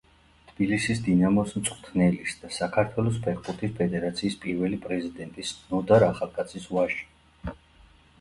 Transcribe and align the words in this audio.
თბილისის 0.51 0.99
დინამოს 1.07 1.51
მწვრთნელის 1.57 2.33
და 2.45 2.49
საქართველოს 2.55 3.19
ფეხბურთის 3.27 3.75
ფედერაციის 3.81 4.39
პირველი 4.47 4.79
პრეზიდენტის 4.87 5.53
ნოდარ 5.75 6.07
ახალკაცის 6.09 6.67
ვაჟი. 6.79 7.07